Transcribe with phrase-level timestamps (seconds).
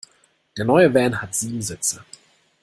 [0.57, 2.03] Der neue Van hat sieben Sitze.